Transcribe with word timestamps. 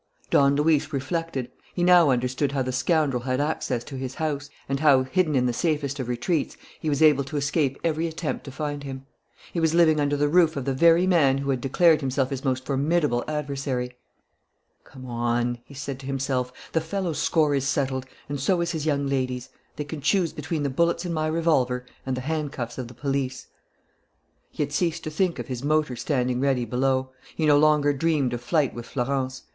Don 0.31 0.55
Luis 0.55 0.91
reflected. 0.93 1.51
He 1.75 1.83
now 1.83 2.09
understood 2.09 2.53
how 2.53 2.63
the 2.63 2.71
scoundrel 2.71 3.21
had 3.21 3.39
access 3.39 3.83
to 3.83 3.95
his 3.97 4.15
house, 4.15 4.49
and 4.67 4.79
how, 4.79 5.03
hidden 5.03 5.35
in 5.35 5.45
the 5.45 5.53
safest 5.53 5.99
of 5.99 6.07
retreats, 6.07 6.57
he 6.79 6.89
was 6.89 7.03
able 7.03 7.23
to 7.25 7.37
escape 7.37 7.79
every 7.83 8.07
attempt 8.07 8.43
to 8.45 8.51
find 8.51 8.81
him. 8.83 9.05
He 9.53 9.59
was 9.59 9.75
living 9.75 9.99
under 9.99 10.17
the 10.17 10.27
roof 10.27 10.55
of 10.57 10.65
the 10.65 10.73
very 10.73 11.05
man 11.05 11.37
who 11.37 11.51
had 11.51 11.61
declared 11.61 12.01
himself 12.01 12.31
his 12.31 12.43
most 12.43 12.65
formidable 12.65 13.23
adversary. 13.27 13.95
"Come 14.83 15.05
on," 15.05 15.59
he 15.65 15.75
said 15.75 15.99
to 15.99 16.07
himself. 16.07 16.51
"The 16.71 16.81
fellow's 16.81 17.19
score 17.19 17.53
is 17.53 17.67
settled 17.67 18.07
and 18.27 18.39
so 18.39 18.59
is 18.61 18.71
his 18.71 18.87
young 18.87 19.05
lady's. 19.05 19.49
They 19.75 19.83
can 19.83 20.01
choose 20.01 20.33
between 20.33 20.63
the 20.63 20.71
bullets 20.71 21.05
in 21.05 21.13
my 21.13 21.27
revolver 21.27 21.85
and 22.07 22.17
the 22.17 22.21
handcuffs 22.21 22.79
of 22.79 22.87
the 22.87 22.95
police." 22.95 23.49
He 24.49 24.63
had 24.63 24.73
ceased 24.73 25.03
to 25.03 25.11
think 25.11 25.37
of 25.37 25.45
his 25.45 25.63
motor 25.63 25.95
standing 25.95 26.39
ready 26.41 26.65
below. 26.65 27.11
He 27.35 27.45
no 27.45 27.59
longer 27.59 27.93
dreamt 27.93 28.33
of 28.33 28.41
flight 28.41 28.73
with 28.73 28.87
Florence. 28.87 29.43